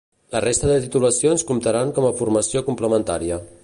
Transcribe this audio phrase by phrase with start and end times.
[0.35, 3.45] La resta de titulacions comptaran com a formació complementària.